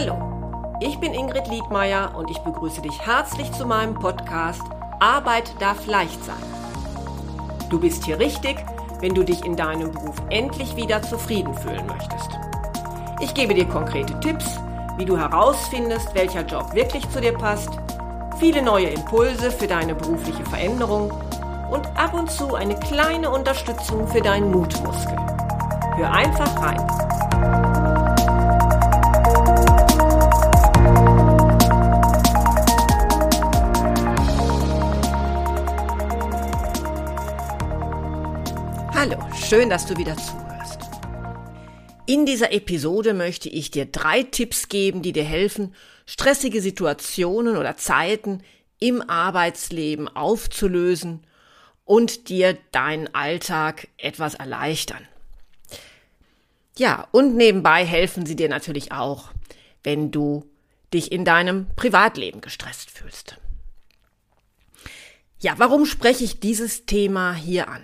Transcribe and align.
Hallo, 0.00 0.78
ich 0.78 1.00
bin 1.00 1.12
Ingrid 1.12 1.48
Liedmeier 1.48 2.14
und 2.16 2.30
ich 2.30 2.38
begrüße 2.38 2.80
dich 2.82 3.04
herzlich 3.04 3.50
zu 3.50 3.66
meinem 3.66 3.94
Podcast 3.94 4.62
Arbeit 5.00 5.52
darf 5.58 5.88
leicht 5.88 6.24
sein. 6.24 6.36
Du 7.68 7.80
bist 7.80 8.04
hier 8.04 8.16
richtig, 8.20 8.64
wenn 9.00 9.12
du 9.12 9.24
dich 9.24 9.44
in 9.44 9.56
deinem 9.56 9.90
Beruf 9.90 10.14
endlich 10.30 10.76
wieder 10.76 11.02
zufrieden 11.02 11.52
fühlen 11.52 11.84
möchtest. 11.88 12.30
Ich 13.18 13.34
gebe 13.34 13.54
dir 13.54 13.64
konkrete 13.64 14.20
Tipps, 14.20 14.60
wie 14.98 15.04
du 15.04 15.18
herausfindest, 15.18 16.14
welcher 16.14 16.46
Job 16.46 16.74
wirklich 16.74 17.10
zu 17.10 17.20
dir 17.20 17.36
passt, 17.36 17.70
viele 18.38 18.62
neue 18.62 18.90
Impulse 18.90 19.50
für 19.50 19.66
deine 19.66 19.96
berufliche 19.96 20.44
Veränderung 20.44 21.10
und 21.72 21.88
ab 21.98 22.14
und 22.14 22.30
zu 22.30 22.54
eine 22.54 22.78
kleine 22.78 23.30
Unterstützung 23.30 24.06
für 24.06 24.20
deinen 24.20 24.52
Mutmuskel. 24.52 25.18
Hör 25.96 26.12
einfach 26.12 26.62
rein. 26.62 27.07
Schön, 39.48 39.70
dass 39.70 39.86
du 39.86 39.96
wieder 39.96 40.14
zuhörst. 40.14 40.80
In 42.04 42.26
dieser 42.26 42.52
Episode 42.52 43.14
möchte 43.14 43.48
ich 43.48 43.70
dir 43.70 43.86
drei 43.86 44.22
Tipps 44.22 44.68
geben, 44.68 45.00
die 45.00 45.12
dir 45.12 45.24
helfen, 45.24 45.74
stressige 46.04 46.60
Situationen 46.60 47.56
oder 47.56 47.78
Zeiten 47.78 48.42
im 48.78 49.00
Arbeitsleben 49.08 50.06
aufzulösen 50.06 51.24
und 51.86 52.28
dir 52.28 52.58
deinen 52.72 53.14
Alltag 53.14 53.88
etwas 53.96 54.34
erleichtern. 54.34 55.08
Ja, 56.76 57.08
und 57.12 57.34
nebenbei 57.34 57.86
helfen 57.86 58.26
sie 58.26 58.36
dir 58.36 58.50
natürlich 58.50 58.92
auch, 58.92 59.30
wenn 59.82 60.10
du 60.10 60.44
dich 60.92 61.10
in 61.10 61.24
deinem 61.24 61.68
Privatleben 61.74 62.42
gestresst 62.42 62.90
fühlst. 62.90 63.38
Ja, 65.40 65.54
warum 65.56 65.86
spreche 65.86 66.24
ich 66.24 66.38
dieses 66.38 66.84
Thema 66.84 67.32
hier 67.32 67.68
an? 67.68 67.82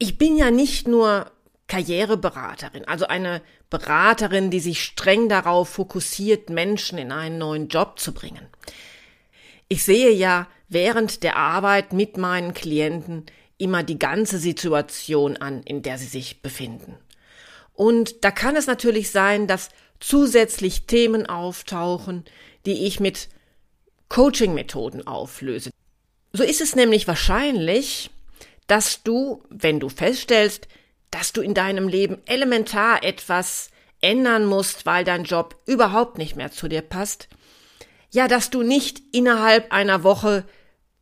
Ich 0.00 0.18
bin 0.18 0.36
ja 0.36 0.50
nicht 0.50 0.88
nur 0.88 1.30
Karriereberaterin, 1.68 2.86
also 2.86 3.06
eine 3.06 3.42
Beraterin, 3.68 4.50
die 4.50 4.58
sich 4.58 4.82
streng 4.82 5.28
darauf 5.28 5.68
fokussiert, 5.68 6.50
Menschen 6.50 6.98
in 6.98 7.12
einen 7.12 7.38
neuen 7.38 7.68
Job 7.68 8.00
zu 8.00 8.12
bringen. 8.12 8.48
Ich 9.68 9.84
sehe 9.84 10.10
ja 10.10 10.48
während 10.68 11.22
der 11.22 11.36
Arbeit 11.36 11.92
mit 11.92 12.16
meinen 12.16 12.54
Klienten 12.54 13.26
immer 13.58 13.82
die 13.82 13.98
ganze 13.98 14.38
Situation 14.38 15.36
an, 15.36 15.62
in 15.62 15.82
der 15.82 15.98
sie 15.98 16.06
sich 16.06 16.42
befinden. 16.42 16.96
Und 17.74 18.24
da 18.24 18.30
kann 18.30 18.56
es 18.56 18.66
natürlich 18.66 19.10
sein, 19.10 19.46
dass 19.46 19.68
zusätzlich 20.00 20.86
Themen 20.86 21.26
auftauchen, 21.26 22.24
die 22.64 22.86
ich 22.86 23.00
mit 23.00 23.28
Coaching-Methoden 24.08 25.06
auflöse. 25.06 25.70
So 26.32 26.42
ist 26.42 26.62
es 26.62 26.74
nämlich 26.74 27.06
wahrscheinlich, 27.06 28.10
dass 28.70 29.02
du, 29.02 29.42
wenn 29.50 29.80
du 29.80 29.88
feststellst, 29.88 30.68
dass 31.10 31.32
du 31.32 31.40
in 31.40 31.54
deinem 31.54 31.88
Leben 31.88 32.18
elementar 32.26 33.02
etwas 33.02 33.70
ändern 34.00 34.44
musst, 34.44 34.86
weil 34.86 35.04
dein 35.04 35.24
Job 35.24 35.56
überhaupt 35.66 36.18
nicht 36.18 36.36
mehr 36.36 36.52
zu 36.52 36.68
dir 36.68 36.82
passt, 36.82 37.28
ja, 38.12 38.28
dass 38.28 38.50
du 38.50 38.62
nicht 38.62 39.02
innerhalb 39.12 39.72
einer 39.72 40.04
Woche 40.04 40.44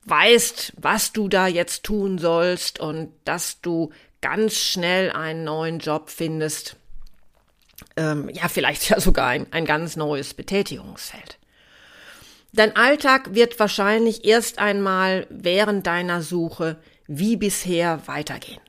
weißt, 0.05 0.72
was 0.77 1.12
du 1.12 1.28
da 1.28 1.47
jetzt 1.47 1.84
tun 1.84 2.19
sollst 2.19 2.80
und 2.80 3.12
dass 3.25 3.60
du 3.60 3.91
ganz 4.22 4.55
schnell 4.55 5.10
einen 5.10 5.44
neuen 5.44 5.78
Job 5.78 6.08
findest, 6.08 6.77
ähm, 7.97 8.30
ja, 8.32 8.48
vielleicht 8.48 8.88
ja 8.88 8.98
sogar 8.98 9.28
ein, 9.28 9.47
ein 9.53 9.66
ganz 9.66 9.97
neues 9.97 10.32
Betätigungsfeld. 10.32 11.38
Dein 12.53 12.76
Alltag 12.76 13.34
wird 13.34 13.60
wahrscheinlich 13.60 14.25
erst 14.25 14.59
einmal 14.59 15.26
während 15.28 15.87
deiner 15.87 16.22
Suche 16.22 16.78
wie 17.08 17.36
bisher 17.36 18.06
weitergehen. 18.06 18.60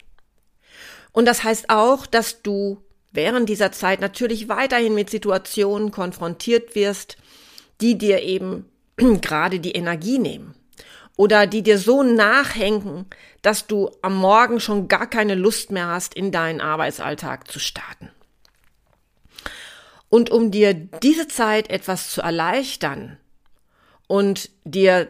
Und 1.12 1.26
das 1.26 1.44
heißt 1.44 1.70
auch, 1.70 2.08
dass 2.08 2.42
du 2.42 2.82
während 3.12 3.50
dieser 3.50 3.72
Zeit 3.72 4.02
natürlich 4.02 4.50
weiterhin 4.50 4.96
mit 4.96 5.10
Situationen 5.10 5.92
konfrontiert 5.92 6.76
wirst, 6.76 7.18
die 7.82 7.98
dir 7.98 8.24
eben 8.24 8.66
gerade 8.98 9.60
die 9.60 9.74
Energie 9.74 10.20
nehmen 10.20 10.56
oder 11.18 11.48
die 11.48 11.64
dir 11.64 11.78
so 11.78 12.02
nachhängen, 12.02 13.06
dass 13.42 13.68
du 13.68 13.92
am 14.02 14.16
Morgen 14.16 14.60
schon 14.60 14.88
gar 14.88 15.08
keine 15.08 15.36
Lust 15.36 15.72
mehr 15.72 15.88
hast, 15.88 16.14
in 16.14 16.32
deinen 16.32 16.62
Arbeitsalltag 16.62 17.52
zu 17.52 17.60
starten. 17.60 18.10
Und 20.08 20.30
um 20.30 20.50
dir 20.50 20.74
diese 20.74 21.28
Zeit 21.28 21.70
etwas 21.70 22.10
zu 22.10 22.22
erleichtern 22.22 23.18
und 24.08 24.50
dir 24.64 25.10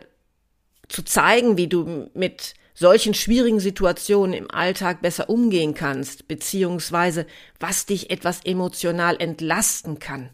zu 0.90 1.04
zeigen, 1.04 1.58
wie 1.58 1.68
du 1.68 2.10
mit 2.14 2.56
solchen 2.80 3.14
schwierigen 3.14 3.60
Situationen 3.60 4.34
im 4.34 4.50
Alltag 4.50 5.02
besser 5.02 5.30
umgehen 5.30 5.74
kannst, 5.74 6.30
beziehungsweise 6.30 7.28
was 7.60 7.86
dich 7.86 8.10
etwas 8.10 8.40
emotional 8.46 9.18
entlasten 9.20 10.00
kann, 10.00 10.30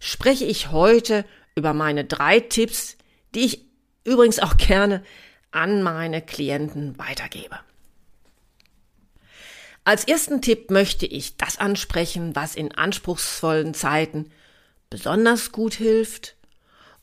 spreche 0.00 0.44
ich 0.44 0.72
heute 0.72 1.24
über 1.54 1.74
meine 1.74 2.04
drei 2.04 2.40
Tipps, 2.40 2.96
die 3.32 3.44
ich 3.44 3.64
übrigens 4.02 4.40
auch 4.40 4.56
gerne 4.56 5.04
an 5.52 5.84
meine 5.84 6.20
Klienten 6.20 6.98
weitergebe. 6.98 7.60
Als 9.84 10.02
ersten 10.02 10.42
Tipp 10.42 10.72
möchte 10.72 11.06
ich 11.06 11.36
das 11.36 11.58
ansprechen, 11.58 12.34
was 12.34 12.56
in 12.56 12.74
anspruchsvollen 12.74 13.72
Zeiten 13.72 14.32
besonders 14.90 15.52
gut 15.52 15.74
hilft. 15.74 16.34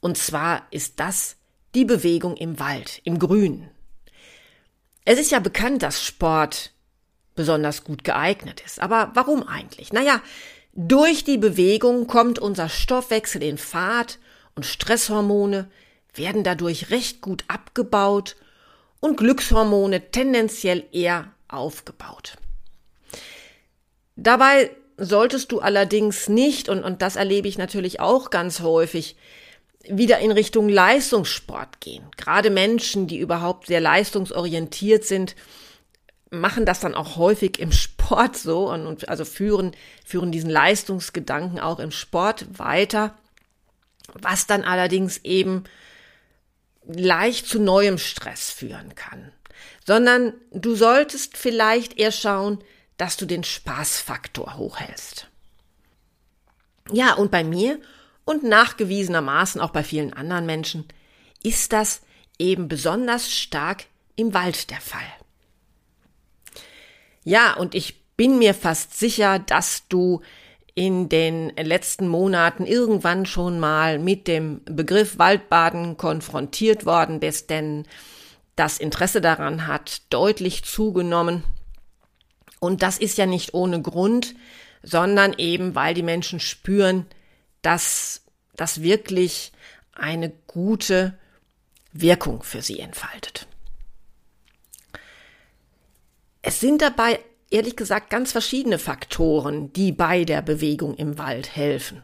Und 0.01 0.17
zwar 0.17 0.67
ist 0.71 0.99
das 0.99 1.37
die 1.75 1.85
Bewegung 1.85 2.35
im 2.35 2.59
Wald, 2.59 2.99
im 3.05 3.19
Grün. 3.19 3.69
Es 5.05 5.19
ist 5.19 5.31
ja 5.31 5.39
bekannt, 5.39 5.83
dass 5.83 6.03
Sport 6.03 6.71
besonders 7.35 7.83
gut 7.83 8.03
geeignet 8.03 8.61
ist. 8.66 8.81
Aber 8.81 9.11
warum 9.13 9.47
eigentlich? 9.47 9.93
Naja, 9.93 10.21
durch 10.73 11.23
die 11.23 11.38
Bewegung 11.38 12.07
kommt 12.07 12.39
unser 12.39 12.69
Stoffwechsel 12.69 13.43
in 13.43 13.57
Fahrt 13.57 14.19
und 14.55 14.66
Stresshormone 14.66 15.69
werden 16.13 16.43
dadurch 16.43 16.89
recht 16.89 17.21
gut 17.21 17.43
abgebaut 17.47 18.35
und 18.99 19.17
Glückshormone 19.17 20.11
tendenziell 20.11 20.85
eher 20.91 21.31
aufgebaut. 21.47 22.37
Dabei 24.16 24.72
solltest 24.97 25.51
du 25.51 25.59
allerdings 25.59 26.29
nicht, 26.29 26.69
und, 26.69 26.83
und 26.83 27.01
das 27.01 27.17
erlebe 27.17 27.47
ich 27.47 27.57
natürlich 27.57 27.99
auch 27.99 28.29
ganz 28.29 28.61
häufig, 28.61 29.17
wieder 29.90 30.19
in 30.19 30.31
Richtung 30.31 30.69
Leistungssport 30.69 31.79
gehen. 31.79 32.03
Gerade 32.18 32.50
Menschen, 32.50 33.07
die 33.07 33.19
überhaupt 33.19 33.68
sehr 33.68 33.81
leistungsorientiert 33.81 35.06
sind, 35.06 35.35
machen 36.29 36.66
das 36.66 36.79
dann 36.79 36.96
auch 36.96 37.16
häufig 37.16 37.59
im 37.59 37.72
Sport 37.72 38.35
so 38.38 38.69
und, 38.72 38.85
und 38.85 39.09
also 39.09 39.25
führen, 39.25 39.75
führen 40.06 40.31
diesen 40.31 40.50
Leistungsgedanken 40.50 41.59
auch 41.59 41.79
im 41.79 41.91
Sport 41.91 42.59
weiter, 42.59 43.18
was 44.13 44.47
dann 44.47 44.63
allerdings 44.63 45.19
eben 45.23 45.63
leicht 46.85 47.47
zu 47.47 47.59
neuem 47.59 47.97
Stress 47.97 48.52
führen 48.52 48.96
kann. 48.96 49.31
Sondern 49.85 50.34
du 50.52 50.75
solltest 50.75 51.38
vielleicht 51.38 51.97
eher 51.97 52.12
schauen, 52.12 52.63
dass 52.97 53.17
du 53.17 53.25
den 53.25 53.44
Spaßfaktor 53.44 54.57
hochhältst. 54.57 55.28
Ja, 56.91 57.13
und 57.13 57.31
bei 57.31 57.44
mir 57.44 57.79
und 58.25 58.43
nachgewiesenermaßen 58.43 59.61
auch 59.61 59.69
bei 59.69 59.83
vielen 59.83 60.13
anderen 60.13 60.45
Menschen 60.45 60.85
ist 61.43 61.71
das 61.73 62.01
eben 62.37 62.67
besonders 62.67 63.31
stark 63.31 63.85
im 64.15 64.33
Wald 64.33 64.69
der 64.71 64.81
Fall. 64.81 65.01
Ja, 67.23 67.53
und 67.53 67.75
ich 67.75 68.01
bin 68.17 68.37
mir 68.37 68.53
fast 68.53 68.97
sicher, 68.97 69.39
dass 69.39 69.87
du 69.87 70.22
in 70.73 71.07
den 71.07 71.49
letzten 71.55 72.07
Monaten 72.07 72.66
irgendwann 72.66 73.25
schon 73.25 73.59
mal 73.59 73.97
mit 73.97 74.28
dem 74.28 74.61
Begriff 74.66 75.17
Waldbaden 75.17 75.95
konfrontiert 75.95 76.85
worden 76.85 77.19
bist, 77.19 77.49
denn 77.49 77.85
das 78.55 78.78
Interesse 78.78 79.21
daran 79.21 79.67
hat 79.67 80.01
deutlich 80.09 80.63
zugenommen. 80.63 81.43
Und 82.59 82.81
das 82.81 82.97
ist 82.97 83.17
ja 83.17 83.25
nicht 83.25 83.53
ohne 83.53 83.81
Grund, 83.81 84.35
sondern 84.83 85.33
eben, 85.37 85.75
weil 85.75 85.93
die 85.93 86.03
Menschen 86.03 86.39
spüren, 86.39 87.05
dass 87.66 88.22
das 88.56 88.84
wirklich 88.84 89.52
eine 89.91 90.29
gute 90.46 91.17
Wirkung 91.94 92.44
für 92.44 92.62
sie 92.62 92.79
entfaltet. 92.79 93.47
Es 96.44 96.59
sind 96.59 96.84
dabei 96.84 97.20
ehrlich 97.50 97.76
gesagt 97.76 98.12
ganz 98.12 98.32
verschiedene 98.32 98.78
Faktoren, 98.78 99.73
die 99.73 99.91
bei 99.91 100.26
der 100.26 100.44
Bewegung 100.44 100.96
im 100.96 101.17
Wald 101.17 101.56
helfen. 101.56 102.03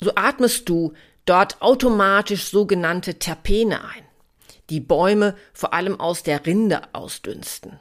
So 0.00 0.12
atmest 0.16 0.68
du 0.68 0.92
dort 1.24 1.62
automatisch 1.62 2.48
sogenannte 2.48 3.18
Terpene 3.18 3.84
ein, 3.84 4.04
die 4.70 4.80
Bäume 4.80 5.36
vor 5.52 5.72
allem 5.72 6.00
aus 6.00 6.24
der 6.24 6.46
Rinde 6.46 6.82
ausdünsten. 6.94 7.78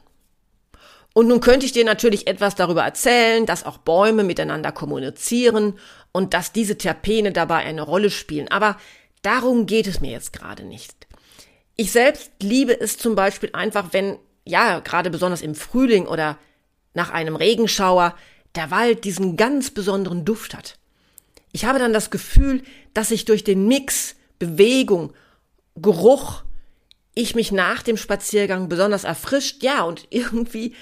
Und 1.17 1.27
nun 1.27 1.41
könnte 1.41 1.65
ich 1.65 1.71
dir 1.71 1.83
natürlich 1.83 2.27
etwas 2.27 2.53
darüber 2.53 2.83
erzählen, 2.83 3.47
dass 3.47 3.65
auch 3.65 3.79
Bäume 3.79 4.23
miteinander 4.23 4.71
kommunizieren 4.71 5.79
und 6.11 6.33
dass 6.33 6.51
diese 6.51 6.77
Terpene 6.77 7.31
dabei 7.31 7.57
eine 7.57 7.81
Rolle 7.81 8.09
spielen. 8.09 8.47
Aber 8.47 8.77
darum 9.21 9.65
geht 9.65 9.87
es 9.87 10.01
mir 10.01 10.11
jetzt 10.11 10.33
gerade 10.33 10.63
nicht. 10.63 11.07
Ich 11.75 11.91
selbst 11.91 12.31
liebe 12.41 12.79
es 12.79 12.97
zum 12.97 13.15
Beispiel 13.15 13.49
einfach, 13.53 13.93
wenn, 13.93 14.17
ja, 14.45 14.79
gerade 14.79 15.09
besonders 15.09 15.41
im 15.41 15.55
Frühling 15.55 16.07
oder 16.07 16.37
nach 16.93 17.11
einem 17.11 17.35
Regenschauer, 17.35 18.15
der 18.55 18.71
Wald 18.71 19.03
diesen 19.03 19.37
ganz 19.37 19.69
besonderen 19.69 20.25
Duft 20.25 20.55
hat. 20.55 20.79
Ich 21.51 21.65
habe 21.65 21.79
dann 21.79 21.93
das 21.93 22.09
Gefühl, 22.09 22.63
dass 22.93 23.11
ich 23.11 23.25
durch 23.25 23.43
den 23.43 23.67
Mix 23.67 24.15
Bewegung, 24.39 25.13
Geruch, 25.75 26.43
ich 27.13 27.35
mich 27.35 27.51
nach 27.51 27.81
dem 27.83 27.97
Spaziergang 27.97 28.69
besonders 28.69 29.03
erfrischt, 29.03 29.63
ja, 29.63 29.83
und 29.83 30.07
irgendwie, 30.09 30.75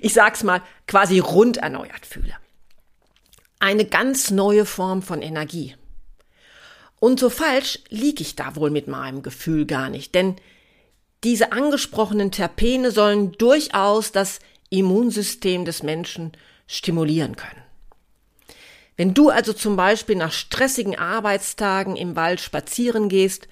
ich 0.00 0.12
sag's 0.12 0.42
mal, 0.42 0.62
quasi 0.86 1.18
rund 1.18 1.58
erneuert 1.58 2.06
fühle. 2.06 2.34
Eine 3.60 3.84
ganz 3.84 4.30
neue 4.30 4.64
Form 4.64 5.02
von 5.02 5.22
Energie. 5.22 5.76
Und 6.98 7.20
so 7.20 7.30
falsch 7.30 7.78
liege 7.88 8.22
ich 8.22 8.34
da 8.34 8.56
wohl 8.56 8.70
mit 8.70 8.88
meinem 8.88 9.22
Gefühl 9.22 9.66
gar 9.66 9.88
nicht, 9.88 10.14
denn 10.14 10.36
diese 11.24 11.52
angesprochenen 11.52 12.30
Terpene 12.30 12.90
sollen 12.90 13.32
durchaus 13.32 14.12
das 14.12 14.40
Immunsystem 14.70 15.64
des 15.64 15.82
Menschen 15.82 16.32
stimulieren 16.66 17.36
können. 17.36 17.62
Wenn 18.96 19.14
du 19.14 19.28
also 19.28 19.52
zum 19.52 19.76
Beispiel 19.76 20.16
nach 20.16 20.32
stressigen 20.32 20.98
Arbeitstagen 20.98 21.96
im 21.96 22.16
Wald 22.16 22.40
spazieren 22.40 23.08
gehst, 23.08 23.48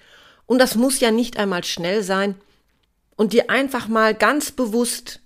und 0.46 0.58
das 0.58 0.74
muss 0.74 1.00
ja 1.00 1.10
nicht 1.10 1.38
einmal 1.38 1.64
schnell 1.64 2.02
sein, 2.02 2.34
und 3.16 3.32
dir 3.32 3.50
einfach 3.50 3.88
mal 3.88 4.14
ganz 4.14 4.52
bewusst 4.52 5.20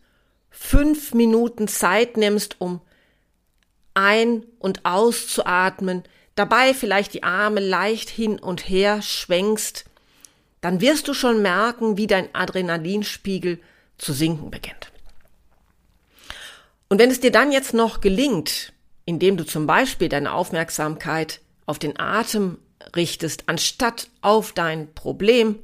fünf 0.50 1.12
Minuten 1.12 1.69
Zeit 1.69 2.17
nimmst, 2.17 2.56
um 2.61 2.81
ein- 3.94 4.44
und 4.59 4.85
auszuatmen, 4.85 6.03
dabei 6.35 6.75
vielleicht 6.75 7.15
die 7.15 7.23
Arme 7.23 7.61
leicht 7.61 8.09
hin 8.11 8.39
und 8.39 8.69
her 8.69 9.03
schwenkst, 9.03 9.85
dann 10.61 10.81
wirst 10.81 11.09
du 11.09 11.15
schon 11.15 11.43
merken, 11.43 11.97
wie 11.97 12.06
dein 12.06 12.35
Adrenalinspiegel 12.35 13.61
zu 13.99 14.12
sinken 14.12 14.50
beginnt. 14.50 14.93
Und 16.89 16.99
wenn 16.99 17.11
es 17.11 17.21
dir 17.21 17.33
dann 17.33 17.53
jetzt 17.53 17.75
noch 17.75 18.00
gelingt, 18.00 18.73
indem 19.05 19.37
du 19.37 19.44
zum 19.44 19.67
Beispiel 19.67 20.09
deine 20.09 20.33
Aufmerksamkeit 20.33 21.41
auf 21.67 21.79
den 21.79 21.99
Atem 21.99 22.59
richtest, 22.94 23.44
anstatt 23.47 24.09
auf 24.21 24.53
dein 24.53 24.93
Problem, 24.94 25.59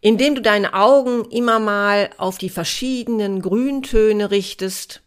indem 0.00 0.34
du 0.34 0.42
deine 0.42 0.74
Augen 0.74 1.24
immer 1.30 1.58
mal 1.58 2.10
auf 2.16 2.38
die 2.38 2.50
verschiedenen 2.50 3.42
Grüntöne 3.42 4.30
richtest 4.30 5.02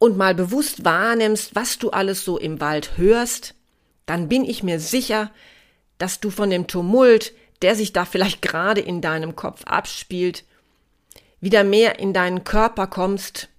und 0.00 0.16
mal 0.16 0.34
bewusst 0.34 0.84
wahrnimmst, 0.84 1.54
was 1.54 1.78
du 1.78 1.90
alles 1.90 2.24
so 2.24 2.38
im 2.38 2.58
Wald 2.58 2.96
hörst, 2.96 3.54
dann 4.06 4.28
bin 4.28 4.46
ich 4.46 4.62
mir 4.62 4.80
sicher, 4.80 5.30
dass 5.98 6.20
du 6.20 6.30
von 6.30 6.48
dem 6.48 6.66
Tumult, 6.66 7.34
der 7.60 7.76
sich 7.76 7.92
da 7.92 8.06
vielleicht 8.06 8.42
gerade 8.50 8.80
in 8.80 9.02
deinem 9.02 9.36
Kopf 9.36 9.62
abspielt, 9.64 10.44
wieder 11.40 11.64
mehr 11.64 11.98
in 11.98 12.14
deinen 12.14 12.44
Körper 12.44 12.86
kommst 12.86 13.50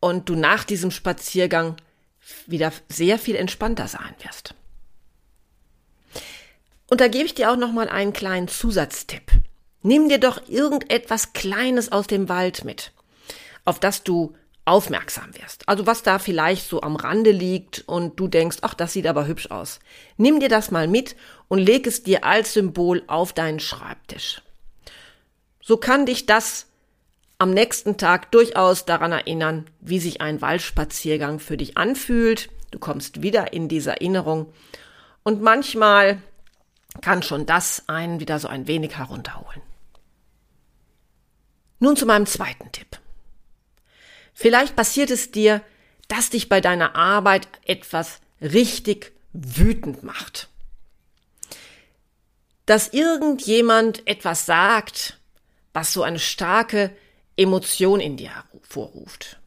und 0.00 0.28
du 0.30 0.36
nach 0.36 0.64
diesem 0.64 0.90
Spaziergang 0.90 1.76
wieder 2.46 2.72
sehr 2.88 3.18
viel 3.18 3.36
entspannter 3.36 3.88
sein 3.88 4.14
wirst. 4.22 4.54
Und 6.88 7.02
da 7.02 7.08
gebe 7.08 7.26
ich 7.26 7.34
dir 7.34 7.52
auch 7.52 7.56
noch 7.56 7.72
mal 7.72 7.90
einen 7.90 8.14
kleinen 8.14 8.48
Zusatztipp. 8.48 9.30
Nimm 9.82 10.08
dir 10.08 10.18
doch 10.18 10.48
irgendetwas 10.48 11.34
Kleines 11.34 11.92
aus 11.92 12.06
dem 12.06 12.30
Wald 12.30 12.64
mit, 12.64 12.92
auf 13.66 13.78
das 13.78 14.02
du 14.02 14.34
aufmerksam 14.64 15.34
wirst. 15.36 15.68
Also 15.68 15.86
was 15.86 16.02
da 16.02 16.18
vielleicht 16.18 16.68
so 16.68 16.82
am 16.82 16.96
Rande 16.96 17.30
liegt 17.30 17.84
und 17.86 18.18
du 18.20 18.28
denkst, 18.28 18.58
ach, 18.62 18.74
das 18.74 18.92
sieht 18.92 19.06
aber 19.06 19.26
hübsch 19.26 19.50
aus. 19.50 19.80
Nimm 20.16 20.40
dir 20.40 20.48
das 20.48 20.70
mal 20.70 20.86
mit 20.86 21.16
und 21.48 21.58
leg 21.58 21.86
es 21.86 22.02
dir 22.02 22.24
als 22.24 22.52
Symbol 22.52 23.02
auf 23.06 23.32
deinen 23.32 23.60
Schreibtisch. 23.60 24.42
So 25.60 25.76
kann 25.76 26.06
dich 26.06 26.26
das 26.26 26.66
am 27.38 27.50
nächsten 27.50 27.96
Tag 27.96 28.30
durchaus 28.32 28.84
daran 28.84 29.12
erinnern, 29.12 29.66
wie 29.80 29.98
sich 29.98 30.20
ein 30.20 30.42
Waldspaziergang 30.42 31.38
für 31.38 31.56
dich 31.56 31.76
anfühlt. 31.76 32.50
Du 32.70 32.78
kommst 32.78 33.22
wieder 33.22 33.52
in 33.52 33.68
diese 33.68 33.90
Erinnerung 33.90 34.52
und 35.22 35.42
manchmal 35.42 36.22
kann 37.00 37.22
schon 37.22 37.46
das 37.46 37.88
einen 37.88 38.20
wieder 38.20 38.38
so 38.38 38.48
ein 38.48 38.66
wenig 38.66 38.96
herunterholen. 38.96 39.62
Nun 41.78 41.96
zu 41.96 42.04
meinem 42.04 42.26
zweiten 42.26 42.70
Tipp. 42.72 42.98
Vielleicht 44.40 44.74
passiert 44.74 45.10
es 45.10 45.30
dir, 45.30 45.60
dass 46.08 46.30
dich 46.30 46.48
bei 46.48 46.62
deiner 46.62 46.94
Arbeit 46.94 47.46
etwas 47.66 48.20
richtig 48.40 49.12
wütend 49.34 50.02
macht. 50.02 50.48
Dass 52.64 52.88
irgendjemand 52.88 54.06
etwas 54.06 54.46
sagt, 54.46 55.18
was 55.74 55.92
so 55.92 56.02
eine 56.02 56.18
starke 56.18 56.90
Emotion 57.36 58.00
in 58.00 58.16
dir 58.16 58.32
vorruft. 58.62 59.38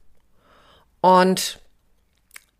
Und 1.01 1.59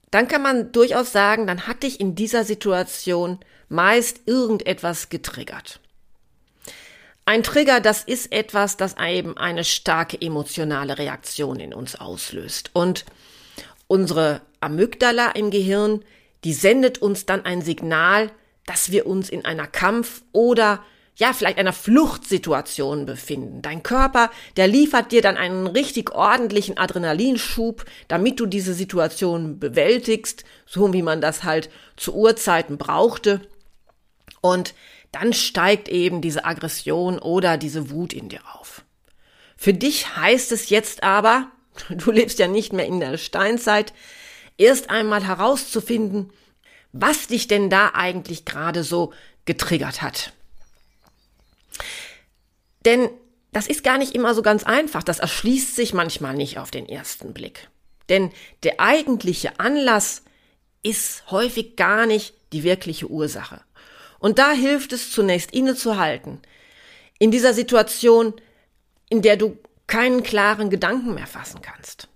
dann 0.10 0.28
kann 0.28 0.42
man 0.42 0.72
durchaus 0.72 1.12
sagen, 1.12 1.46
dann 1.46 1.68
hat 1.68 1.84
dich 1.84 2.00
in 2.00 2.16
dieser 2.16 2.46
Situation 2.46 3.42
meist 3.70 4.22
irgendetwas 4.26 5.10
getriggert. 5.10 5.82
Ein 7.26 7.44
Trigger, 7.44 7.80
das 7.80 8.04
ist 8.04 8.34
etwas, 8.34 8.76
das 8.76 8.98
eben 8.98 9.38
eine 9.38 9.64
starke 9.64 10.22
emotionale 10.22 10.98
Reaktion 10.98 11.60
in 11.60 11.74
uns 11.74 11.96
auslöst. 11.96 12.72
Und 12.74 13.06
unsere 13.88 14.42
Amygdala 14.60 15.32
im 15.32 15.50
Gehirn, 15.50 16.04
die 16.44 16.54
sendet 16.54 17.02
uns 17.02 17.26
dann 17.26 17.46
ein 17.46 17.62
Signal, 17.62 18.32
dass 18.66 18.92
wir 18.92 19.06
uns 19.08 19.30
in 19.30 19.46
einer 19.46 19.68
Kampf- 19.68 20.24
oder 20.34 20.84
ja, 21.16 21.32
vielleicht 21.32 21.60
einer 21.60 21.74
Fluchtsituation 21.74 23.06
befinden. 23.06 23.62
Dein 23.62 23.84
Körper, 23.84 24.32
der 24.58 24.68
liefert 24.68 25.12
dir 25.12 25.22
dann 25.22 25.38
einen 25.38 25.68
richtig 25.68 26.12
ordentlichen 26.12 26.78
Adrenalinschub, 26.78 27.86
damit 28.08 28.40
du 28.40 28.48
diese 28.48 28.74
Situation 28.74 29.60
bewältigst, 29.60 30.44
so 30.66 30.92
wie 30.92 31.04
man 31.04 31.22
das 31.22 31.44
halt 31.44 31.70
zu 31.98 32.16
Urzeiten 32.16 32.80
brauchte. 32.80 33.42
Und 34.42 34.74
dann 35.14 35.32
steigt 35.32 35.88
eben 35.88 36.22
diese 36.22 36.44
Aggression 36.44 37.20
oder 37.20 37.58
diese 37.58 37.90
Wut 37.92 38.14
in 38.14 38.30
dir 38.30 38.42
auf. 38.56 38.84
Für 39.56 39.74
dich 39.74 40.18
heißt 40.18 40.52
es 40.52 40.70
jetzt 40.70 41.04
aber, 41.04 41.50
du 41.90 42.12
lebst 42.12 42.40
ja 42.40 42.48
nicht 42.48 42.74
mehr 42.74 42.88
in 42.88 43.00
der 43.00 43.18
Steinzeit, 43.18 43.94
erst 44.58 44.90
einmal 44.90 45.24
herauszufinden, 45.26 46.34
was 46.92 47.28
dich 47.28 47.48
denn 47.48 47.70
da 47.70 47.92
eigentlich 47.94 48.44
gerade 48.44 48.84
so 48.84 49.14
getriggert 49.46 50.02
hat. 50.02 50.34
Denn 52.86 53.10
das 53.52 53.68
ist 53.68 53.84
gar 53.84 54.00
nicht 54.00 54.16
immer 54.16 54.34
so 54.34 54.42
ganz 54.42 54.64
einfach, 54.64 55.04
das 55.04 55.20
erschließt 55.20 55.76
sich 55.76 55.94
manchmal 55.94 56.34
nicht 56.34 56.58
auf 56.58 56.72
den 56.72 56.90
ersten 56.90 57.34
Blick. 57.34 57.70
Denn 58.10 58.32
der 58.64 58.80
eigentliche 58.80 59.60
Anlass 59.60 60.24
ist 60.82 61.30
häufig 61.30 61.76
gar 61.76 62.08
nicht 62.08 62.34
die 62.52 62.64
wirkliche 62.64 63.10
Ursache. 63.10 63.62
Und 64.24 64.40
da 64.40 64.54
hilft 64.54 64.94
es 64.94 65.12
zunächst 65.12 65.52
innezuhalten. 65.52 66.40
In 67.20 67.30
dieser 67.30 67.54
Situation, 67.54 68.34
in 69.10 69.22
der 69.22 69.36
du 69.36 69.58
keinen 69.86 70.24
klaren 70.24 70.70
Gedanken 70.70 71.14
mehr 71.14 71.28
fassen 71.28 71.62
kannst. 71.62 72.08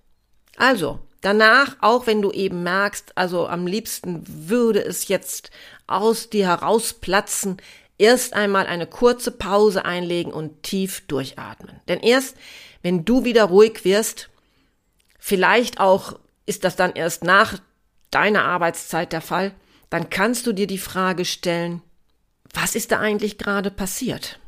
Also, 0.56 1.00
danach, 1.20 1.76
auch 1.82 2.06
wenn 2.06 2.22
du 2.22 2.30
eben 2.30 2.62
merkst, 2.62 3.12
also 3.14 3.46
am 3.46 3.66
liebsten 3.66 4.24
würde 4.26 4.82
es 4.82 5.08
jetzt 5.08 5.50
aus 5.86 6.30
dir 6.30 6.46
herausplatzen, 6.46 7.58
erst 7.98 8.32
einmal 8.32 8.66
eine 8.66 8.86
kurze 8.86 9.30
Pause 9.30 9.84
einlegen 9.84 10.32
und 10.32 10.62
tief 10.62 11.06
durchatmen. 11.08 11.78
Denn 11.88 12.00
erst, 12.00 12.38
wenn 12.80 13.04
du 13.04 13.24
wieder 13.24 13.44
ruhig 13.44 13.84
wirst, 13.84 14.30
vielleicht 15.18 15.78
auch 15.78 16.18
ist 16.46 16.64
das 16.64 16.74
dann 16.74 16.94
erst 16.94 17.22
nach 17.22 17.58
deiner 18.10 18.46
Arbeitszeit 18.46 19.12
der 19.12 19.20
Fall, 19.20 19.52
dann 19.90 20.08
kannst 20.08 20.46
du 20.46 20.54
dir 20.54 20.66
die 20.66 20.78
Frage 20.78 21.26
stellen, 21.26 21.82
was 22.52 22.74
ist 22.74 22.92
da 22.92 23.00
eigentlich 23.00 23.38
gerade 23.38 23.70
passiert? 23.70 24.38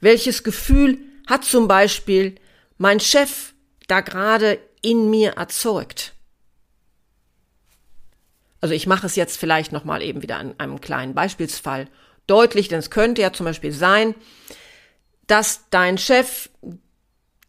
Welches 0.00 0.42
Gefühl 0.42 0.98
hat 1.26 1.44
zum 1.44 1.68
Beispiel 1.68 2.36
mein 2.78 3.00
Chef 3.00 3.52
da 3.88 4.00
gerade 4.00 4.58
in 4.80 5.10
mir 5.10 5.32
erzeugt? 5.32 6.14
Also 8.60 8.74
ich 8.74 8.86
mache 8.86 9.06
es 9.06 9.16
jetzt 9.16 9.38
vielleicht 9.38 9.72
nochmal 9.72 10.02
eben 10.02 10.22
wieder 10.22 10.38
an 10.38 10.54
einem 10.58 10.80
kleinen 10.80 11.14
Beispielsfall 11.14 11.88
deutlich, 12.26 12.68
denn 12.68 12.78
es 12.78 12.90
könnte 12.90 13.20
ja 13.20 13.32
zum 13.32 13.44
Beispiel 13.44 13.72
sein, 13.72 14.14
dass 15.26 15.68
dein 15.70 15.98
Chef, 15.98 16.48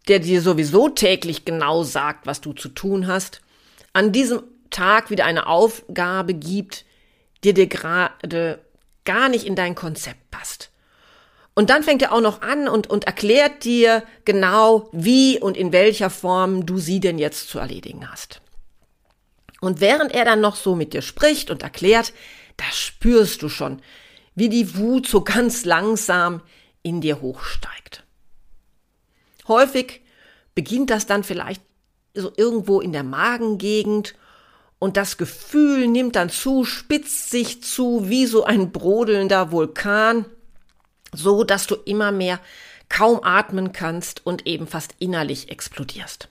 der 0.08 0.20
dir 0.20 0.42
sowieso 0.42 0.90
täglich 0.90 1.46
genau 1.46 1.84
sagt, 1.84 2.26
was 2.26 2.42
du 2.42 2.54
zu 2.54 2.70
tun 2.70 3.08
hast, 3.08 3.42
an 3.94 4.12
diesem 4.12 4.44
Tag 4.70 5.12
wieder 5.12 5.26
eine 5.26 5.48
Aufgabe 5.48 6.34
gibt, 6.34 6.86
die 7.44 7.54
dir 7.54 7.68
gerade 7.68 8.60
gar 9.06 9.30
nicht 9.30 9.46
in 9.46 9.56
dein 9.56 9.76
Konzept 9.76 10.32
passt. 10.32 10.72
Und 11.56 11.70
dann 11.70 11.84
fängt 11.84 12.02
er 12.02 12.14
auch 12.14 12.22
noch 12.22 12.42
an 12.42 12.68
und, 12.68 12.88
und 12.88 13.06
erklärt 13.06 13.64
dir 13.64 14.04
genau, 14.26 14.90
wie 14.92 15.40
und 15.40 15.56
in 15.56 15.72
welcher 15.72 16.10
Form 16.10 16.66
du 16.66 16.80
sie 16.80 17.00
denn 17.00 17.20
jetzt 17.20 17.50
zu 17.50 17.60
erledigen 17.60 18.10
hast. 18.10 18.42
Und 19.62 19.80
während 19.80 20.14
er 20.14 20.26
dann 20.26 20.42
noch 20.42 20.56
so 20.56 20.76
mit 20.76 20.94
dir 20.94 21.02
spricht 21.02 21.52
und 21.52 21.62
erklärt, 21.62 22.12
da 22.58 22.66
spürst 22.72 23.42
du 23.44 23.50
schon, 23.50 23.82
wie 24.36 24.50
die 24.50 24.76
Wut 24.78 25.08
so 25.08 25.22
ganz 25.22 25.64
langsam 25.64 26.42
in 26.82 27.02
dir 27.02 27.22
hochsteigt. 27.22 28.04
Häufig 29.48 30.02
beginnt 30.56 30.90
das 30.90 31.06
dann 31.06 31.24
vielleicht 31.24 31.62
so 32.16 32.32
irgendwo 32.36 32.82
in 32.82 32.92
der 32.94 33.04
Magengegend 33.04 34.16
und 34.84 34.98
das 34.98 35.16
Gefühl 35.16 35.88
nimmt 35.88 36.18
dann 36.18 36.30
zu, 36.30 36.66
spitzt 36.66 37.30
sich 37.30 37.64
zu 37.64 38.10
wie 38.10 38.26
so 38.26 38.44
ein 38.44 38.74
brodelnder 38.74 39.50
Vulkan, 39.54 40.26
so 41.14 41.46
dass 41.46 41.68
du 41.68 41.76
immer 41.76 42.12
mehr 42.12 42.42
kaum 42.90 43.24
atmen 43.24 43.72
kannst 43.72 44.26
und 44.26 44.46
eben 44.46 44.68
fast 44.68 44.94
innerlich 45.00 45.50
explodierst. 45.50 46.28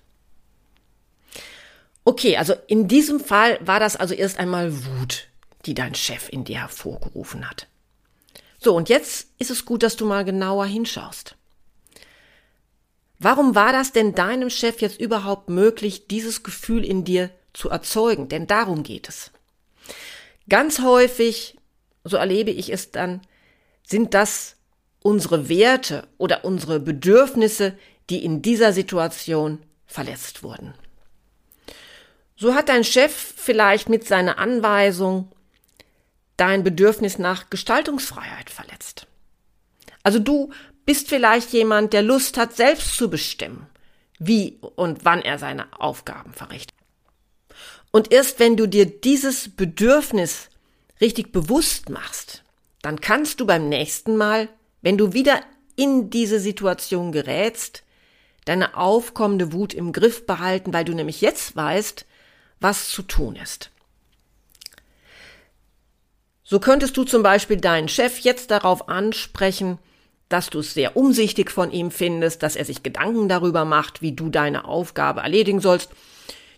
Okay, 2.04 2.37
also 2.37 2.52
in 2.66 2.88
diesem 2.88 3.21
Fall 3.21 3.59
war 3.62 3.80
das 3.80 3.97
also 3.97 4.12
erst 4.12 4.38
einmal 4.38 4.85
Wut, 4.85 5.28
die 5.64 5.73
dein 5.73 5.94
Chef 5.94 6.28
in 6.28 6.44
dir 6.44 6.61
hervorgerufen 6.61 7.49
hat. 7.49 7.68
So, 8.59 8.76
und 8.76 8.90
jetzt 8.90 9.28
ist 9.38 9.50
es 9.50 9.64
gut, 9.64 9.82
dass 9.82 9.97
du 9.97 10.04
mal 10.04 10.26
genauer 10.26 10.66
hinschaust. 10.66 11.37
Warum 13.18 13.54
war 13.54 13.73
das 13.73 13.92
denn 13.92 14.14
deinem 14.14 14.50
Chef 14.50 14.82
jetzt 14.82 15.00
überhaupt 15.00 15.49
möglich, 15.49 16.06
dieses 16.06 16.42
Gefühl 16.42 16.85
in 16.85 17.04
dir 17.04 17.30
zu 17.52 17.71
erzeugen? 17.71 18.28
Denn 18.28 18.47
darum 18.47 18.82
geht 18.82 19.09
es. 19.09 19.30
Ganz 20.49 20.80
häufig, 20.80 21.56
so 22.04 22.16
erlebe 22.16 22.50
ich 22.50 22.73
es 22.73 22.90
dann, 22.90 23.21
sind 23.82 24.14
das 24.14 24.56
unsere 25.02 25.49
Werte 25.49 26.09
oder 26.18 26.44
unsere 26.44 26.80
Bedürfnisse, 26.80 27.76
die 28.11 28.25
in 28.25 28.42
dieser 28.42 28.73
Situation 28.73 29.59
verletzt 29.87 30.42
wurden. 30.42 30.75
So 32.37 32.54
hat 32.54 32.68
dein 32.68 32.85
Chef 32.85 33.12
vielleicht 33.12 33.88
mit 33.88 34.06
seiner 34.06 34.38
Anweisung 34.38 35.30
dein 36.37 36.64
Bedürfnis 36.64 37.18
nach 37.18 37.50
Gestaltungsfreiheit 37.50 38.50
verletzt. 38.50 39.06
Also 40.02 40.18
du 40.18 40.52
bist 40.85 41.09
vielleicht 41.09 41.52
jemand, 41.52 41.92
der 41.92 42.02
Lust 42.02 42.37
hat, 42.37 42.56
selbst 42.56 42.97
zu 42.97 43.09
bestimmen, 43.09 43.68
wie 44.18 44.59
und 44.75 45.04
wann 45.04 45.23
er 45.23 45.38
seine 45.38 45.66
Aufgaben 45.80 46.32
verrichtet. 46.32 46.76
Und 47.92 48.11
erst 48.11 48.40
wenn 48.40 48.56
du 48.56 48.66
dir 48.66 48.87
dieses 48.87 49.54
Bedürfnis 49.54 50.49
richtig 51.00 51.30
bewusst 51.30 51.90
machst, 51.90 52.42
dann 52.80 53.00
kannst 53.00 53.38
du 53.38 53.46
beim 53.46 53.68
nächsten 53.68 54.16
Mal, 54.16 54.49
wenn 54.80 54.99
du 54.99 55.12
wieder 55.12 55.40
in 55.76 56.11
diese 56.11 56.40
Situation 56.40 57.12
gerätst, 57.12 57.84
deine 58.44 58.76
aufkommende 58.76 59.52
Wut 59.52 59.75
im 59.75 59.92
Griff 59.92 60.26
behalten, 60.26 60.72
weil 60.72 60.84
du 60.84 60.94
nämlich 60.94 61.20
jetzt 61.20 61.54
weißt, 61.54 62.06
was 62.61 62.88
zu 62.88 63.02
tun 63.02 63.37
ist. 63.37 63.70
So 66.42 66.61
könntest 66.61 66.96
du 66.96 67.04
zum 67.04 67.22
Beispiel 67.22 67.58
deinen 67.58 67.88
Chef 67.88 68.18
jetzt 68.20 68.50
darauf 68.50 68.88
ansprechen, 68.88 69.78
dass 70.28 70.50
du 70.50 70.61
es 70.61 70.75
sehr 70.75 70.96
umsichtig 70.96 71.50
von 71.50 71.70
ihm 71.70 71.90
findest, 71.90 72.42
dass 72.42 72.56
er 72.56 72.64
sich 72.64 72.82
Gedanken 72.82 73.28
darüber 73.28 73.64
macht, 73.64 74.02
wie 74.02 74.12
du 74.12 74.28
deine 74.28 74.64
Aufgabe 74.64 75.20
erledigen 75.20 75.61
sollst. 75.61 75.90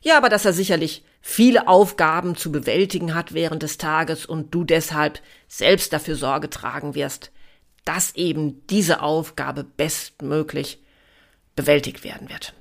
Ja, 0.01 0.17
aber 0.17 0.29
dass 0.29 0.45
er 0.45 0.53
sicherlich 0.53 1.05
viele 1.27 1.69
Aufgaben 1.69 2.37
zu 2.37 2.53
bewältigen 2.53 3.15
hat 3.15 3.33
während 3.33 3.63
des 3.63 3.79
Tages 3.79 4.27
und 4.27 4.55
du 4.55 4.63
deshalb 4.63 5.23
selbst 5.49 5.95
dafür 5.95 6.17
Sorge 6.17 6.51
tragen 6.51 6.95
wirst, 6.95 7.33
dass 7.87 8.15
eben 8.15 8.67
diese 8.67 9.01
Aufgabe 9.01 9.65
bestmöglich 9.65 10.83
bewältigt 11.57 12.05
werden 12.05 12.29
wird. 12.29 12.53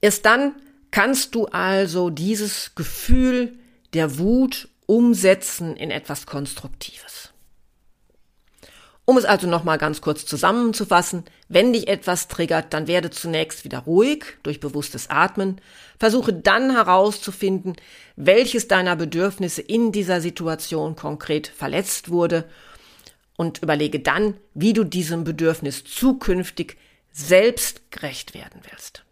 Erst 0.00 0.26
dann 0.26 0.56
kannst 0.90 1.36
du 1.36 1.46
also 1.46 2.10
dieses 2.10 2.74
Gefühl 2.74 3.56
der 3.94 4.18
Wut 4.18 4.68
umsetzen 4.86 5.76
in 5.76 5.92
etwas 5.92 6.26
Konstruktives. 6.26 7.27
Um 9.08 9.16
es 9.16 9.24
also 9.24 9.46
nochmal 9.46 9.78
ganz 9.78 10.02
kurz 10.02 10.26
zusammenzufassen, 10.26 11.24
wenn 11.48 11.72
dich 11.72 11.88
etwas 11.88 12.28
triggert, 12.28 12.74
dann 12.74 12.86
werde 12.86 13.08
zunächst 13.08 13.64
wieder 13.64 13.78
ruhig 13.78 14.36
durch 14.42 14.60
bewusstes 14.60 15.08
Atmen, 15.08 15.62
versuche 15.98 16.34
dann 16.34 16.72
herauszufinden, 16.72 17.76
welches 18.16 18.68
deiner 18.68 18.96
Bedürfnisse 18.96 19.62
in 19.62 19.92
dieser 19.92 20.20
Situation 20.20 20.94
konkret 20.94 21.46
verletzt 21.46 22.10
wurde 22.10 22.44
und 23.38 23.62
überlege 23.62 23.98
dann, 23.98 24.34
wie 24.52 24.74
du 24.74 24.84
diesem 24.84 25.24
Bedürfnis 25.24 25.84
zukünftig 25.84 26.76
selbst 27.10 27.90
gerecht 27.90 28.34
werden 28.34 28.60
willst. 28.68 29.04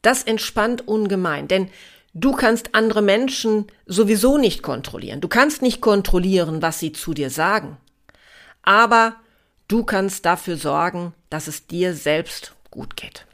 Das 0.00 0.22
entspannt 0.22 0.88
ungemein, 0.88 1.46
denn 1.46 1.68
du 2.14 2.32
kannst 2.32 2.74
andere 2.74 3.02
Menschen 3.02 3.66
sowieso 3.84 4.38
nicht 4.38 4.62
kontrollieren. 4.62 5.20
Du 5.20 5.28
kannst 5.28 5.60
nicht 5.60 5.82
kontrollieren, 5.82 6.62
was 6.62 6.78
sie 6.78 6.92
zu 6.92 7.12
dir 7.12 7.28
sagen 7.28 7.76
aber 8.62 9.16
du 9.68 9.84
kannst 9.84 10.24
dafür 10.24 10.56
sorgen, 10.56 11.14
dass 11.30 11.48
es 11.48 11.66
dir 11.66 11.94
selbst 11.94 12.54
gut 12.70 12.96
geht. 12.96 13.26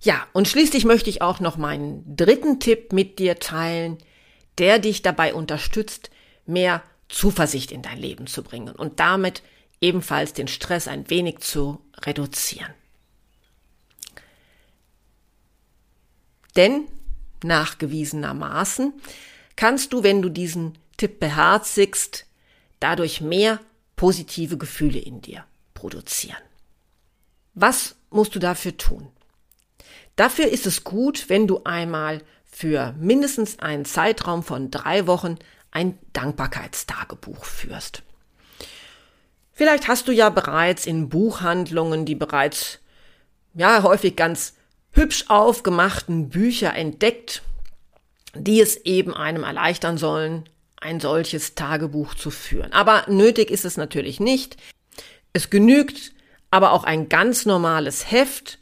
Ja, 0.00 0.26
und 0.32 0.48
schließlich 0.48 0.84
möchte 0.84 1.08
ich 1.08 1.22
auch 1.22 1.40
noch 1.40 1.56
meinen 1.56 2.16
dritten 2.16 2.60
Tipp 2.60 2.92
mit 2.92 3.18
dir 3.18 3.38
teilen, 3.38 3.98
der 4.58 4.78
dich 4.78 5.02
dabei 5.02 5.32
unterstützt, 5.32 6.10
mehr 6.46 6.82
Zuversicht 7.08 7.72
in 7.72 7.82
dein 7.82 7.98
Leben 7.98 8.26
zu 8.26 8.42
bringen 8.42 8.74
und 8.74 9.00
damit 9.00 9.42
ebenfalls 9.80 10.32
den 10.32 10.48
Stress 10.48 10.88
ein 10.88 11.08
wenig 11.10 11.38
zu 11.38 11.80
reduzieren. 12.02 12.72
Denn 16.56 16.86
nachgewiesenermaßen 17.42 18.92
kannst 19.56 19.92
du, 19.92 20.02
wenn 20.02 20.22
du 20.22 20.28
diesen 20.28 20.78
Tipp 20.96 21.18
beherzigst, 21.18 22.26
dadurch 22.80 23.20
mehr 23.20 23.60
positive 23.96 24.58
Gefühle 24.58 24.98
in 24.98 25.20
dir 25.20 25.44
produzieren. 25.74 26.42
Was 27.54 27.96
musst 28.10 28.34
du 28.34 28.38
dafür 28.38 28.76
tun? 28.76 29.08
Dafür 30.16 30.48
ist 30.48 30.66
es 30.66 30.84
gut, 30.84 31.28
wenn 31.28 31.46
du 31.46 31.62
einmal 31.64 32.22
für 32.44 32.94
mindestens 32.98 33.58
einen 33.58 33.84
Zeitraum 33.84 34.42
von 34.42 34.70
drei 34.70 35.06
Wochen 35.06 35.38
ein 35.70 35.98
Dankbarkeitstagebuch 36.12 37.44
führst. 37.44 38.02
Vielleicht 39.52 39.88
hast 39.88 40.08
du 40.08 40.12
ja 40.12 40.30
bereits 40.30 40.86
in 40.86 41.08
Buchhandlungen 41.08 42.04
die 42.04 42.14
bereits, 42.14 42.80
ja, 43.54 43.82
häufig 43.82 44.16
ganz 44.16 44.54
hübsch 44.92 45.24
aufgemachten 45.28 46.28
Bücher 46.28 46.74
entdeckt, 46.74 47.42
die 48.34 48.60
es 48.60 48.76
eben 48.78 49.14
einem 49.14 49.44
erleichtern 49.44 49.98
sollen, 49.98 50.48
ein 50.84 51.00
solches 51.00 51.54
Tagebuch 51.54 52.14
zu 52.14 52.30
führen. 52.30 52.72
Aber 52.72 53.06
nötig 53.08 53.50
ist 53.50 53.64
es 53.64 53.76
natürlich 53.76 54.20
nicht. 54.20 54.56
Es 55.32 55.50
genügt 55.50 56.12
aber 56.50 56.72
auch 56.72 56.84
ein 56.84 57.08
ganz 57.08 57.46
normales 57.46 58.10
Heft 58.10 58.58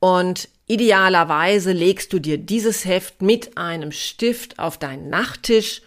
und 0.00 0.48
idealerweise 0.66 1.72
legst 1.72 2.12
du 2.12 2.18
dir 2.18 2.38
dieses 2.38 2.84
Heft 2.84 3.22
mit 3.22 3.56
einem 3.56 3.92
Stift 3.92 4.58
auf 4.58 4.78
deinen 4.78 5.10
Nachttisch 5.10 5.82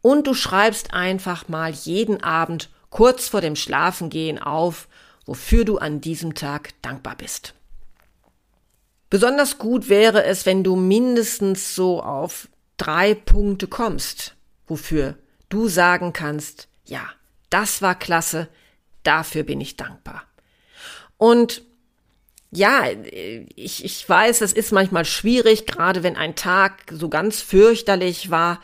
und 0.00 0.26
du 0.26 0.34
schreibst 0.34 0.94
einfach 0.94 1.48
mal 1.48 1.72
jeden 1.72 2.22
Abend 2.22 2.68
kurz 2.90 3.28
vor 3.28 3.40
dem 3.40 3.56
Schlafengehen 3.56 4.38
auf, 4.38 4.86
wofür 5.24 5.64
du 5.64 5.78
an 5.78 6.00
diesem 6.00 6.34
Tag 6.34 6.74
dankbar 6.82 7.16
bist. 7.16 7.54
Besonders 9.10 9.58
gut 9.58 9.88
wäre 9.88 10.24
es, 10.24 10.46
wenn 10.46 10.62
du 10.62 10.76
mindestens 10.76 11.74
so 11.74 12.02
auf 12.02 12.48
drei 12.76 13.14
Punkte 13.14 13.66
kommst, 13.66 14.36
wofür 14.66 15.16
du 15.52 15.68
sagen 15.68 16.12
kannst, 16.12 16.68
ja, 16.84 17.08
das 17.50 17.82
war 17.82 17.94
klasse, 17.94 18.48
dafür 19.02 19.42
bin 19.42 19.60
ich 19.60 19.76
dankbar. 19.76 20.24
Und 21.16 21.62
ja, 22.50 22.84
ich, 23.56 23.84
ich 23.84 24.08
weiß, 24.08 24.40
das 24.40 24.52
ist 24.52 24.72
manchmal 24.72 25.04
schwierig, 25.04 25.66
gerade 25.66 26.02
wenn 26.02 26.16
ein 26.16 26.34
Tag 26.34 26.84
so 26.90 27.08
ganz 27.08 27.40
fürchterlich 27.40 28.30
war. 28.30 28.60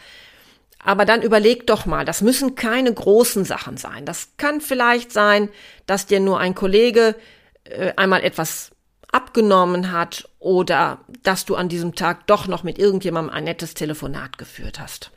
Aber 0.79 1.05
dann 1.05 1.23
überleg 1.23 1.67
doch 1.67 1.87
mal, 1.87 2.05
das 2.05 2.21
müssen 2.21 2.55
keine 2.55 2.93
großen 2.93 3.45
Sachen 3.45 3.77
sein. 3.77 4.05
Das 4.05 4.37
kann 4.37 4.61
vielleicht 4.61 5.13
sein, 5.13 5.49
dass 5.87 6.07
dir 6.07 6.21
nur 6.21 6.39
ein 6.39 6.55
Kollege 6.55 7.17
äh, 7.65 7.93
einmal 7.97 8.23
etwas 8.23 8.71
abgenommen 9.11 9.91
hat 9.91 10.29
oder 10.39 11.01
dass 11.23 11.47
du 11.47 11.57
an 11.57 11.69
diesem 11.69 11.95
Tag 11.95 12.27
doch 12.27 12.47
noch 12.47 12.63
mit 12.63 12.79
irgendjemandem 12.79 13.35
ein 13.35 13.45
nettes 13.45 13.75
Telefonat 13.75 14.37
geführt 14.37 14.79
hast. 14.79 15.11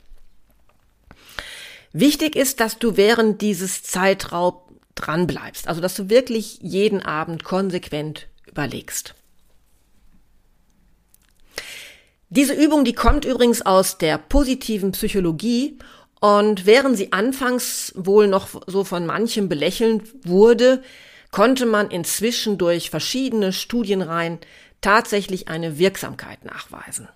Wichtig 1.93 2.36
ist, 2.36 2.60
dass 2.60 2.79
du 2.79 2.95
während 2.95 3.41
dieses 3.41 3.83
Zeitraub 3.83 4.71
dranbleibst, 4.95 5.67
also 5.67 5.81
dass 5.81 5.95
du 5.95 6.10
wirklich 6.10 6.60
jeden 6.62 7.01
Abend 7.01 7.43
konsequent 7.43 8.27
überlegst. 8.48 9.15
Diese 12.29 12.53
Übung, 12.53 12.86
die 12.86 12.93
kommt 12.93 13.25
übrigens 13.25 13.62
aus 13.62 13.98
der 13.98 14.17
positiven 14.17 14.93
Psychologie 14.93 15.77
und 16.21 16.65
während 16.65 16.95
sie 16.95 17.12
anfangs 17.12 17.91
wohl 17.95 18.27
noch 18.27 18.62
so 18.67 18.86
von 18.86 19.05
manchem 19.05 19.50
belächelt 19.50 20.03
wurde, 20.25 20.81
konnte 21.31 21.65
man 21.65 21.89
inzwischen 21.89 22.57
durch 22.57 22.89
verschiedene 22.89 23.51
Studienreihen 23.51 24.39
tatsächlich 24.79 25.50
eine 25.50 25.77
Wirksamkeit 25.77 26.45
nachweisen. 26.45 27.10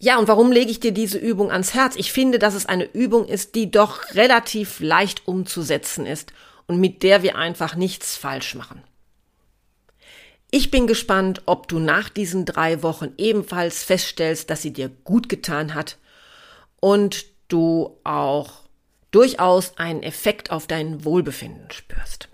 Ja, 0.00 0.18
und 0.18 0.28
warum 0.28 0.52
lege 0.52 0.70
ich 0.70 0.78
dir 0.78 0.92
diese 0.92 1.18
Übung 1.18 1.50
ans 1.50 1.74
Herz? 1.74 1.96
Ich 1.96 2.12
finde, 2.12 2.38
dass 2.38 2.54
es 2.54 2.66
eine 2.66 2.84
Übung 2.84 3.26
ist, 3.26 3.56
die 3.56 3.70
doch 3.70 4.14
relativ 4.14 4.78
leicht 4.78 5.26
umzusetzen 5.26 6.06
ist 6.06 6.32
und 6.66 6.78
mit 6.78 7.02
der 7.02 7.24
wir 7.24 7.36
einfach 7.36 7.74
nichts 7.74 8.16
falsch 8.16 8.54
machen. 8.54 8.82
Ich 10.50 10.70
bin 10.70 10.86
gespannt, 10.86 11.42
ob 11.46 11.68
du 11.68 11.78
nach 11.78 12.08
diesen 12.08 12.44
drei 12.44 12.82
Wochen 12.82 13.12
ebenfalls 13.18 13.82
feststellst, 13.82 14.48
dass 14.48 14.62
sie 14.62 14.72
dir 14.72 14.88
gut 14.88 15.28
getan 15.28 15.74
hat 15.74 15.98
und 16.80 17.26
du 17.48 17.98
auch 18.04 18.62
durchaus 19.10 19.76
einen 19.78 20.02
Effekt 20.02 20.50
auf 20.50 20.66
dein 20.66 21.04
Wohlbefinden 21.04 21.70
spürst. 21.70 22.28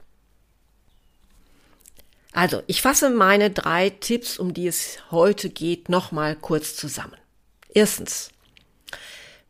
Also, 2.33 2.63
ich 2.67 2.83
fasse 2.83 3.11
meine 3.11 3.51
drei 3.51 3.91
Tipps, 3.91 4.39
um 4.39 4.55
die 4.55 4.67
es 4.67 4.99
heute 5.11 5.51
geht, 5.51 5.89
nochmal 5.89 6.37
kurz 6.37 6.77
zusammen. 6.77 7.17
Erstens. 7.75 8.31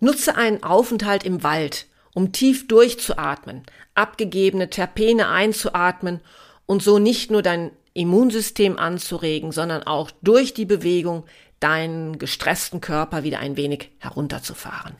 Nutze 0.00 0.36
einen 0.36 0.62
Aufenthalt 0.62 1.24
im 1.24 1.42
Wald, 1.42 1.86
um 2.14 2.32
tief 2.32 2.66
durchzuatmen, 2.66 3.62
abgegebene 3.94 4.70
Terpene 4.70 5.28
einzuatmen 5.28 6.20
und 6.66 6.82
so 6.82 6.98
nicht 6.98 7.30
nur 7.30 7.42
dein 7.42 7.70
Immunsystem 7.92 8.78
anzuregen, 8.78 9.52
sondern 9.52 9.84
auch 9.84 10.10
durch 10.22 10.52
die 10.52 10.64
Bewegung 10.64 11.24
deinen 11.60 12.18
gestressten 12.18 12.80
Körper 12.80 13.22
wieder 13.22 13.38
ein 13.38 13.56
wenig 13.56 13.90
herunterzufahren. 13.98 14.96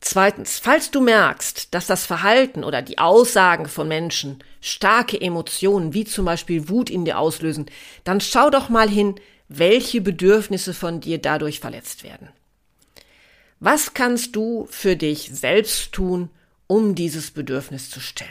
Zweitens, 0.00 0.58
falls 0.58 0.90
du 0.90 1.02
merkst, 1.02 1.74
dass 1.74 1.86
das 1.86 2.06
Verhalten 2.06 2.64
oder 2.64 2.80
die 2.80 2.98
Aussagen 2.98 3.66
von 3.68 3.86
Menschen 3.86 4.42
starke 4.62 5.20
Emotionen 5.20 5.92
wie 5.92 6.04
zum 6.04 6.24
Beispiel 6.24 6.70
Wut 6.70 6.88
in 6.88 7.04
dir 7.04 7.18
auslösen, 7.18 7.66
dann 8.04 8.20
schau 8.20 8.48
doch 8.48 8.70
mal 8.70 8.88
hin, 8.88 9.16
welche 9.50 10.00
Bedürfnisse 10.00 10.72
von 10.72 11.00
dir 11.00 11.18
dadurch 11.18 11.58
verletzt 11.58 12.04
werden. 12.04 12.28
Was 13.58 13.94
kannst 13.94 14.36
du 14.36 14.66
für 14.70 14.96
dich 14.96 15.30
selbst 15.32 15.92
tun, 15.92 16.30
um 16.68 16.94
dieses 16.94 17.32
Bedürfnis 17.32 17.90
zu 17.90 18.00
stellen? 18.00 18.30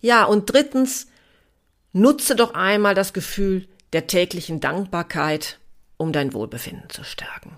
Ja, 0.00 0.24
und 0.24 0.52
drittens, 0.52 1.06
nutze 1.92 2.34
doch 2.34 2.52
einmal 2.54 2.96
das 2.96 3.12
Gefühl 3.12 3.68
der 3.92 4.08
täglichen 4.08 4.58
Dankbarkeit, 4.58 5.60
um 5.96 6.12
dein 6.12 6.34
Wohlbefinden 6.34 6.90
zu 6.90 7.04
stärken. 7.04 7.56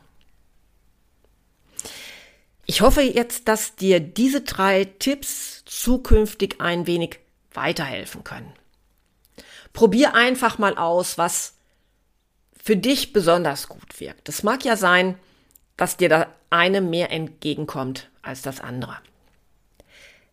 Ich 2.66 2.82
hoffe 2.82 3.00
jetzt, 3.00 3.48
dass 3.48 3.74
dir 3.74 4.00
diese 4.00 4.42
drei 4.42 4.84
Tipps 4.84 5.64
zukünftig 5.64 6.60
ein 6.60 6.86
wenig 6.86 7.20
weiterhelfen 7.54 8.22
können. 8.22 8.52
Probier 9.72 10.14
einfach 10.14 10.58
mal 10.58 10.76
aus, 10.76 11.16
was 11.16 11.55
für 12.66 12.76
dich 12.76 13.12
besonders 13.12 13.68
gut 13.68 14.00
wirkt. 14.00 14.28
Es 14.28 14.42
mag 14.42 14.64
ja 14.64 14.76
sein, 14.76 15.14
dass 15.76 15.96
dir 15.96 16.08
da 16.08 16.26
eine 16.50 16.80
mehr 16.80 17.12
entgegenkommt 17.12 18.10
als 18.22 18.42
das 18.42 18.60
andere. 18.60 18.96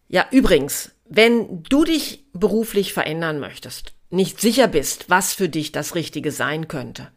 Ja, 0.07 0.25
übrigens, 0.31 0.93
wenn 1.05 1.61
du 1.61 1.83
dich 1.83 2.25
beruflich 2.33 2.91
verändern 2.91 3.39
möchtest, 3.39 3.93
nicht 4.09 4.41
sicher 4.41 4.67
bist, 4.67 5.11
was 5.11 5.33
für 5.33 5.47
dich 5.47 5.73
das 5.73 5.93
Richtige 5.93 6.31
sein 6.31 6.67
könnte, 6.67 7.11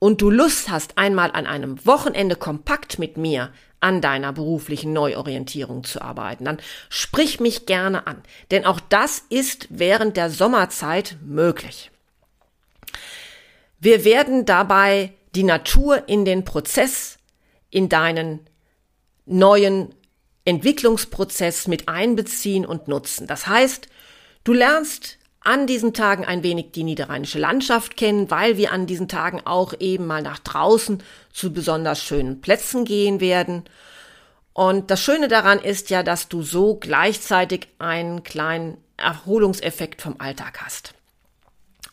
und 0.00 0.20
du 0.20 0.30
Lust 0.30 0.68
hast, 0.68 0.98
einmal 0.98 1.30
an 1.30 1.46
einem 1.46 1.86
Wochenende 1.86 2.34
kompakt 2.34 2.98
mit 2.98 3.16
mir 3.16 3.52
an 3.78 4.00
deiner 4.00 4.32
beruflichen 4.32 4.92
Neuorientierung 4.92 5.84
zu 5.84 6.02
arbeiten, 6.02 6.46
dann 6.46 6.58
sprich 6.88 7.38
mich 7.38 7.66
gerne 7.66 8.08
an, 8.08 8.20
denn 8.50 8.64
auch 8.64 8.80
das 8.80 9.22
ist 9.28 9.68
während 9.70 10.16
der 10.16 10.28
Sommerzeit 10.28 11.18
möglich. 11.24 11.89
Wir 13.80 14.04
werden 14.04 14.44
dabei 14.44 15.14
die 15.34 15.42
Natur 15.42 16.08
in 16.08 16.24
den 16.24 16.44
Prozess, 16.44 17.18
in 17.70 17.88
deinen 17.88 18.40
neuen 19.24 19.94
Entwicklungsprozess 20.44 21.66
mit 21.66 21.88
einbeziehen 21.88 22.66
und 22.66 22.88
nutzen. 22.88 23.26
Das 23.26 23.46
heißt, 23.46 23.88
du 24.44 24.52
lernst 24.52 25.18
an 25.40 25.66
diesen 25.66 25.94
Tagen 25.94 26.26
ein 26.26 26.42
wenig 26.42 26.72
die 26.72 26.84
niederrheinische 26.84 27.38
Landschaft 27.38 27.96
kennen, 27.96 28.30
weil 28.30 28.58
wir 28.58 28.72
an 28.72 28.86
diesen 28.86 29.08
Tagen 29.08 29.40
auch 29.46 29.72
eben 29.78 30.06
mal 30.06 30.20
nach 30.20 30.40
draußen 30.40 31.02
zu 31.32 31.52
besonders 31.52 32.02
schönen 32.02 32.42
Plätzen 32.42 32.84
gehen 32.84 33.20
werden. 33.20 33.64
Und 34.52 34.90
das 34.90 35.02
Schöne 35.02 35.28
daran 35.28 35.58
ist 35.58 35.88
ja, 35.88 36.02
dass 36.02 36.28
du 36.28 36.42
so 36.42 36.74
gleichzeitig 36.74 37.68
einen 37.78 38.24
kleinen 38.24 38.76
Erholungseffekt 38.98 40.02
vom 40.02 40.16
Alltag 40.18 40.60
hast. 40.62 40.92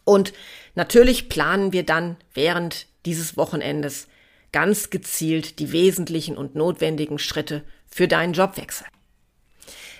Und 0.04 0.34
natürlich 0.78 1.28
planen 1.28 1.74
wir 1.74 1.84
dann 1.84 2.16
während 2.34 2.88
dieses 3.06 3.36
Wochenendes 3.36 4.08
ganz 4.54 4.90
gezielt 4.90 5.60
die 5.60 5.74
wesentlichen 5.74 6.38
und 6.38 6.56
notwendigen 6.56 7.20
Schritte 7.20 7.64
für 7.86 8.08
deinen 8.08 8.34
Jobwechsel. 8.34 8.88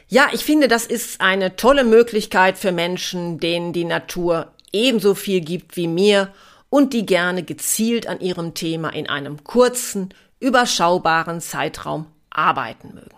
Ja, 0.08 0.30
ich 0.32 0.46
finde, 0.46 0.70
das 0.70 0.86
ist 0.86 1.20
eine 1.20 1.58
tolle 1.58 1.84
Möglichkeit 1.84 2.58
für 2.58 2.72
Menschen, 2.72 3.40
denen 3.40 3.74
die 3.74 3.84
Natur 3.84 4.54
ebenso 4.72 5.16
viel 5.16 5.42
gibt 5.42 5.76
wie 5.76 5.88
mir 5.88 6.34
und 6.70 6.94
die 6.94 7.06
gerne 7.06 7.44
gezielt 7.44 8.08
an 8.08 8.22
ihrem 8.22 8.54
Thema 8.54 8.90
in 8.90 9.10
einem 9.10 9.44
kurzen, 9.44 10.14
überschaubaren 10.40 11.42
Zeitraum 11.42 12.08
arbeiten 12.30 12.94
mögen. 12.94 13.18